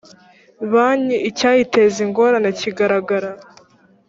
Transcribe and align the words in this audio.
banki 0.71 1.17
icyayiteza 1.29 1.97
ingorane 2.05 2.49
kigaragara 2.59 3.29